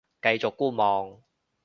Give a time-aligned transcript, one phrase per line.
[0.19, 1.21] 繼續觀望